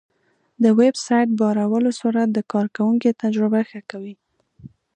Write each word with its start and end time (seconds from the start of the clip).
د 0.63 0.65
ویب 0.79 0.95
سایټ 1.05 1.29
بارولو 1.39 1.89
سرعت 1.99 2.29
د 2.33 2.39
کارونکي 2.51 3.09
تجربه 3.23 3.61
ښه 3.69 3.81
کوي. 3.91 4.15